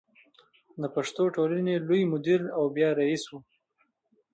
[0.81, 3.33] د پښتو ټولنې لوی مدیر او بیا رئیس و.